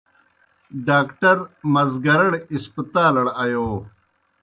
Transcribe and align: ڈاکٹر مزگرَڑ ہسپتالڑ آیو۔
ڈاکٹر 0.87 1.37
مزگرَڑ 1.73 2.31
ہسپتالڑ 2.53 3.25
آیو۔ 3.43 3.67